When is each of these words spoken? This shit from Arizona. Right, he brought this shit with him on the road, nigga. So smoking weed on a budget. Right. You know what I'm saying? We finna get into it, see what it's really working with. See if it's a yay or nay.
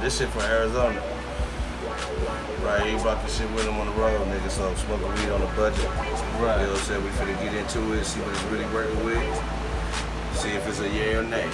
This 0.00 0.18
shit 0.18 0.28
from 0.28 0.42
Arizona. 0.42 1.02
Right, 2.62 2.86
he 2.86 2.96
brought 3.02 3.20
this 3.24 3.36
shit 3.36 3.50
with 3.52 3.66
him 3.66 3.78
on 3.78 3.86
the 3.86 3.92
road, 3.92 4.20
nigga. 4.28 4.50
So 4.50 4.72
smoking 4.74 5.08
weed 5.08 5.30
on 5.30 5.42
a 5.42 5.56
budget. 5.56 5.84
Right. 6.38 6.60
You 6.60 6.66
know 6.66 6.70
what 6.70 6.70
I'm 6.70 6.76
saying? 6.76 7.04
We 7.04 7.10
finna 7.10 7.42
get 7.42 7.54
into 7.54 7.92
it, 7.94 8.04
see 8.04 8.20
what 8.20 8.30
it's 8.30 8.42
really 8.44 8.66
working 8.72 9.04
with. 9.04 9.18
See 10.34 10.50
if 10.50 10.66
it's 10.68 10.80
a 10.80 10.88
yay 10.88 11.14
or 11.14 11.24
nay. 11.24 11.50